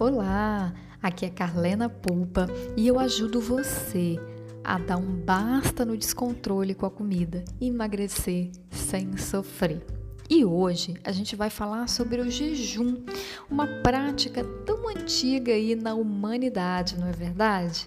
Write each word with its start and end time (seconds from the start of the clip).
Olá, 0.00 0.72
aqui 1.02 1.26
é 1.26 1.28
Carlena 1.28 1.86
Pulpa 1.86 2.46
e 2.74 2.88
eu 2.88 2.98
ajudo 2.98 3.38
você 3.38 4.16
a 4.64 4.78
dar 4.78 4.96
um 4.96 5.14
basta 5.14 5.84
no 5.84 5.94
descontrole 5.94 6.74
com 6.74 6.86
a 6.86 6.90
comida 6.90 7.44
emagrecer 7.60 8.50
sem 8.70 9.14
sofrer. 9.18 9.84
E 10.30 10.42
hoje 10.42 10.94
a 11.04 11.12
gente 11.12 11.36
vai 11.36 11.50
falar 11.50 11.86
sobre 11.86 12.18
o 12.18 12.30
jejum, 12.30 13.04
uma 13.50 13.66
prática 13.66 14.42
tão 14.64 14.88
antiga 14.88 15.52
aí 15.52 15.74
na 15.74 15.92
humanidade, 15.92 16.98
não 16.98 17.06
é 17.06 17.12
verdade? 17.12 17.86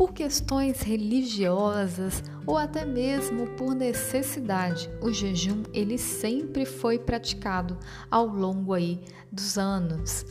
por 0.00 0.14
questões 0.14 0.80
religiosas 0.80 2.22
ou 2.46 2.56
até 2.56 2.86
mesmo 2.86 3.46
por 3.48 3.74
necessidade. 3.74 4.88
O 5.02 5.12
jejum 5.12 5.62
ele 5.74 5.98
sempre 5.98 6.64
foi 6.64 6.98
praticado 6.98 7.78
ao 8.10 8.26
longo 8.26 8.72
aí 8.72 8.98
dos 9.30 9.58
anos. 9.58 10.24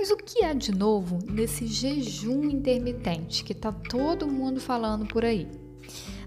Mas 0.00 0.10
o 0.10 0.16
que 0.16 0.42
é 0.42 0.54
de 0.54 0.72
novo 0.72 1.18
nesse 1.30 1.66
jejum 1.66 2.44
intermitente 2.44 3.44
que 3.44 3.52
tá 3.52 3.70
todo 3.70 4.26
mundo 4.26 4.58
falando 4.58 5.04
por 5.04 5.26
aí? 5.26 5.46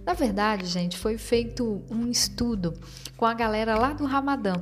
Na 0.06 0.14
verdade, 0.14 0.68
gente, 0.68 0.96
foi 0.96 1.18
feito 1.18 1.82
um 1.90 2.08
estudo 2.08 2.76
com 3.18 3.26
a 3.26 3.34
galera 3.34 3.76
lá 3.76 3.92
do 3.92 4.06
Ramadã 4.06 4.54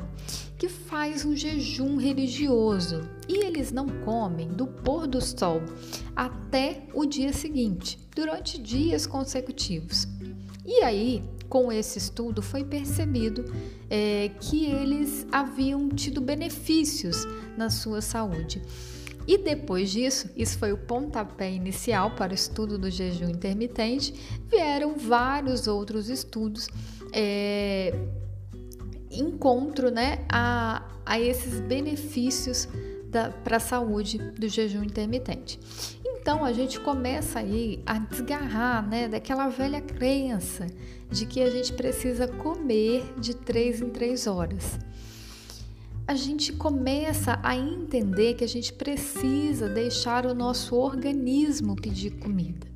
que 0.58 0.70
faz 0.70 1.26
um 1.26 1.36
jejum 1.36 1.98
religioso 1.98 3.02
e 3.28 3.44
eles 3.44 3.70
não 3.70 3.86
comem 4.06 4.48
do 4.48 4.66
pôr 4.66 5.06
do 5.06 5.20
sol 5.20 5.62
até 6.16 6.88
o 6.94 7.06
dia 7.06 7.34
seguinte, 7.34 8.00
durante 8.16 8.58
dias 8.62 9.06
consecutivos. 9.06 10.08
E 10.66 10.82
aí, 10.84 11.22
com 11.52 11.70
esse 11.70 11.98
estudo, 11.98 12.42
foi 12.42 12.64
percebido 12.64 13.44
é, 13.90 14.32
que 14.40 14.68
eles 14.68 15.28
haviam 15.30 15.90
tido 15.90 16.22
benefícios 16.22 17.28
na 17.58 17.70
sua 17.70 18.00
saúde. 18.00 18.62
E 19.28 19.38
depois 19.38 19.92
disso, 19.92 20.30
isso 20.34 20.58
foi 20.58 20.72
o 20.72 20.78
pontapé 20.78 21.52
inicial 21.52 22.12
para 22.12 22.32
o 22.32 22.36
estudo 22.36 22.78
do 22.78 22.90
jejum 22.90 23.30
intermitente, 23.30 24.14
vieram 24.50 24.96
vários 24.96 25.68
outros 25.68 26.10
estudos 26.10 26.70
é, 27.12 27.94
encontro 29.12 29.92
né, 29.92 30.26
a, 30.30 30.90
a 31.06 31.20
esses 31.20 31.60
benefícios 31.60 32.70
para 33.44 33.58
a 33.58 33.60
saúde 33.60 34.18
do 34.18 34.48
jejum 34.48 34.84
intermitente. 34.84 35.60
Então 36.22 36.46
a 36.46 36.54
gente 36.54 36.80
começa 36.80 37.40
aí 37.40 37.82
a 37.84 37.98
desgarrar 37.98 38.88
né, 38.88 39.08
daquela 39.08 39.50
velha 39.50 39.82
crença 39.82 40.68
de 41.10 41.26
que 41.26 41.42
a 41.42 41.50
gente 41.50 41.74
precisa 41.74 42.28
comer 42.28 43.12
de 43.20 43.36
três 43.36 43.82
em 43.82 43.90
três 43.90 44.28
horas. 44.28 44.78
A 46.08 46.14
gente 46.14 46.54
começa 46.54 47.40
a 47.42 47.58
entender 47.58 48.36
que 48.36 48.44
a 48.44 48.48
gente 48.48 48.72
precisa 48.72 49.68
deixar 49.68 50.28
o 50.28 50.36
nosso 50.36 50.76
organismo 50.76 51.76
pedir 51.76 52.12
comida. 52.12 52.68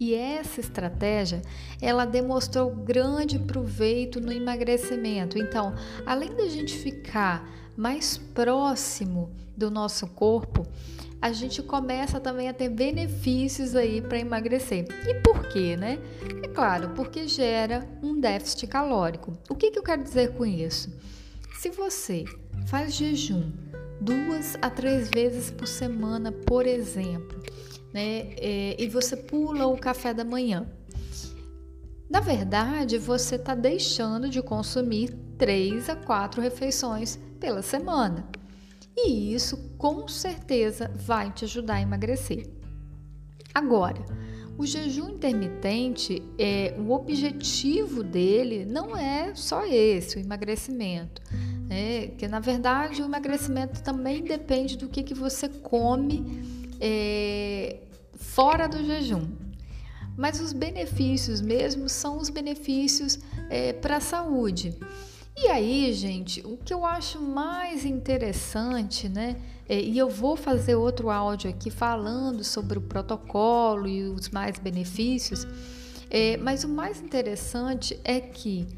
E 0.00 0.12
essa 0.12 0.58
estratégia, 0.58 1.40
ela 1.80 2.04
demonstrou 2.04 2.74
grande 2.74 3.38
proveito 3.38 4.20
no 4.20 4.32
emagrecimento. 4.32 5.38
Então, 5.38 5.72
além 6.04 6.34
da 6.34 6.48
gente 6.48 6.76
ficar 6.76 7.48
mais 7.76 8.16
próximo 8.16 9.30
do 9.56 9.70
nosso 9.70 10.06
corpo, 10.08 10.66
a 11.20 11.30
gente 11.32 11.62
começa 11.62 12.18
também 12.18 12.48
a 12.48 12.52
ter 12.52 12.68
benefícios 12.68 13.76
aí 13.76 14.00
para 14.00 14.18
emagrecer. 14.18 14.86
E 15.06 15.14
por 15.22 15.48
quê, 15.48 15.76
né? 15.76 15.98
É 16.42 16.48
claro, 16.48 16.90
porque 16.96 17.28
gera 17.28 17.88
um 18.02 18.18
déficit 18.18 18.66
calórico. 18.66 19.32
O 19.48 19.54
que, 19.54 19.70
que 19.70 19.78
eu 19.78 19.84
quero 19.84 20.02
dizer 20.02 20.32
com 20.32 20.44
isso? 20.44 20.92
Se 21.60 21.70
você 21.70 22.24
faz 22.66 22.94
jejum 22.94 23.52
duas 24.00 24.56
a 24.60 24.68
três 24.68 25.08
vezes 25.14 25.48
por 25.50 25.68
semana, 25.68 26.32
por 26.32 26.66
exemplo, 26.66 27.40
né? 27.92 28.34
É, 28.36 28.76
e 28.82 28.88
você 28.88 29.16
pula 29.16 29.66
o 29.66 29.76
café 29.78 30.12
da 30.12 30.24
manhã. 30.24 30.66
Na 32.12 32.20
verdade, 32.20 32.98
você 32.98 33.36
está 33.36 33.54
deixando 33.54 34.28
de 34.28 34.42
consumir 34.42 35.08
três 35.38 35.88
a 35.88 35.96
quatro 35.96 36.42
refeições 36.42 37.18
pela 37.40 37.62
semana. 37.62 38.28
E 38.94 39.32
isso 39.32 39.56
com 39.78 40.06
certeza 40.06 40.90
vai 40.94 41.32
te 41.32 41.46
ajudar 41.46 41.76
a 41.76 41.80
emagrecer. 41.80 42.50
Agora, 43.54 44.04
o 44.58 44.66
jejum 44.66 45.08
intermitente, 45.08 46.22
é, 46.38 46.74
o 46.78 46.90
objetivo 46.90 48.02
dele 48.02 48.66
não 48.66 48.94
é 48.94 49.34
só 49.34 49.64
esse, 49.64 50.18
o 50.18 50.20
emagrecimento. 50.20 51.22
Né? 51.66 52.08
Que 52.08 52.28
na 52.28 52.40
verdade 52.40 53.00
o 53.00 53.06
emagrecimento 53.06 53.82
também 53.82 54.22
depende 54.22 54.76
do 54.76 54.86
que, 54.86 55.02
que 55.02 55.14
você 55.14 55.48
come 55.48 56.44
é, 56.78 57.78
fora 58.12 58.68
do 58.68 58.84
jejum. 58.84 59.51
Mas 60.16 60.40
os 60.40 60.52
benefícios 60.52 61.40
mesmo 61.40 61.88
são 61.88 62.18
os 62.18 62.28
benefícios 62.28 63.18
é, 63.48 63.72
para 63.72 63.96
a 63.96 64.00
saúde. 64.00 64.76
E 65.36 65.48
aí, 65.48 65.92
gente, 65.94 66.40
o 66.46 66.58
que 66.58 66.74
eu 66.74 66.84
acho 66.84 67.20
mais 67.20 67.84
interessante, 67.84 69.08
né? 69.08 69.36
É, 69.68 69.80
e 69.80 69.96
eu 69.96 70.10
vou 70.10 70.36
fazer 70.36 70.74
outro 70.74 71.08
áudio 71.08 71.48
aqui 71.48 71.70
falando 71.70 72.44
sobre 72.44 72.78
o 72.78 72.82
protocolo 72.82 73.88
e 73.88 74.02
os 74.02 74.28
mais 74.28 74.58
benefícios, 74.58 75.46
é, 76.10 76.36
mas 76.36 76.64
o 76.64 76.68
mais 76.68 77.00
interessante 77.00 77.98
é 78.04 78.20
que 78.20 78.68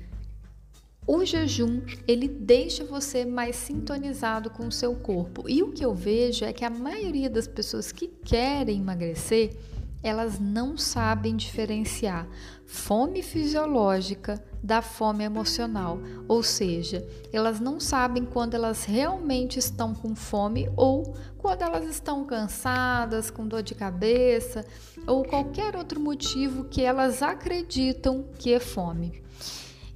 o 1.07 1.23
jejum, 1.25 1.83
ele 2.09 2.27
deixa 2.27 2.85
você 2.85 3.27
mais 3.27 3.57
sintonizado 3.57 4.49
com 4.49 4.69
o 4.69 4.73
seu 4.73 4.95
corpo. 4.95 5.45
E 5.49 5.63
o 5.63 5.73
que 5.73 5.85
eu 5.85 5.95
vejo 5.95 6.45
é 6.45 6.53
que 6.53 6.65
a 6.65 6.71
maioria 6.71 7.29
das 7.29 7.47
pessoas 7.47 7.93
que 7.93 8.07
querem 8.07 8.79
emagrecer, 8.79 9.55
elas 10.05 10.39
não 10.39 10.77
sabem 10.77 11.35
diferenciar 11.35 12.29
fome 12.67 13.23
fisiológica 13.23 14.43
da 14.63 14.83
fome 14.83 15.25
emocional, 15.25 15.99
ou 16.29 16.43
seja, 16.43 17.07
elas 17.33 17.59
não 17.61 17.81
sabem 17.81 18.25
quando 18.25 18.55
elas 18.55 18.85
realmente 18.85 19.59
estão 19.59 19.95
com 19.95 20.15
fome 20.15 20.71
ou 20.77 21.15
quando 21.39 21.63
elas 21.63 21.87
estão 21.87 22.25
cansadas, 22.25 23.31
com 23.31 23.47
dor 23.47 23.63
de 23.63 23.75
cabeça 23.75 24.65
ou 25.07 25.25
qualquer 25.25 25.77
outro 25.77 26.01
motivo 26.01 26.65
que 26.65 26.83
elas 26.83 27.23
acreditam 27.23 28.25
que 28.39 28.53
é 28.53 28.61
fome. 28.61 29.23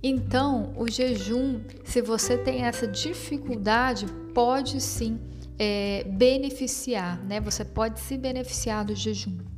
Então, 0.03 0.73
o 0.77 0.89
jejum, 0.89 1.61
se 1.85 2.01
você 2.01 2.39
tem 2.39 2.63
essa 2.63 2.87
dificuldade, 2.87 4.07
pode 4.33 4.81
sim 4.81 5.19
é, 5.59 6.05
beneficiar, 6.05 7.21
né? 7.25 7.41
Você 7.41 7.65
pode 7.65 7.99
se 7.99 8.17
beneficiar 8.17 8.85
do 8.85 8.95
jejum. 8.95 9.58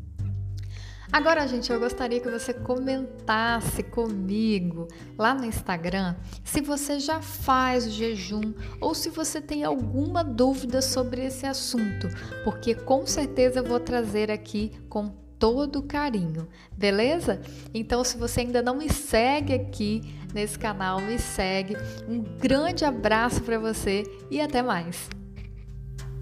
Agora, 1.12 1.46
gente, 1.48 1.72
eu 1.72 1.80
gostaria 1.80 2.20
que 2.20 2.30
você 2.30 2.54
comentasse 2.54 3.82
comigo 3.82 4.86
lá 5.18 5.34
no 5.34 5.44
Instagram 5.44 6.14
se 6.44 6.60
você 6.60 7.00
já 7.00 7.20
faz 7.20 7.86
o 7.86 7.90
jejum 7.90 8.54
ou 8.80 8.94
se 8.94 9.10
você 9.10 9.40
tem 9.40 9.64
alguma 9.64 10.22
dúvida 10.22 10.80
sobre 10.80 11.24
esse 11.24 11.46
assunto, 11.46 12.08
porque 12.44 12.76
com 12.76 13.04
certeza 13.06 13.58
eu 13.58 13.64
vou 13.64 13.80
trazer 13.80 14.30
aqui 14.30 14.70
com 14.88 15.08
todo 15.36 15.82
carinho, 15.82 16.46
beleza? 16.76 17.40
Então, 17.74 18.04
se 18.04 18.16
você 18.16 18.40
ainda 18.40 18.62
não 18.62 18.76
me 18.76 18.88
segue 18.88 19.54
aqui 19.54 20.02
nesse 20.32 20.58
canal, 20.58 21.00
me 21.00 21.18
segue. 21.18 21.76
Um 22.06 22.20
grande 22.20 22.84
abraço 22.84 23.42
para 23.42 23.58
você 23.58 24.04
e 24.30 24.40
até 24.40 24.62
mais. 24.62 25.08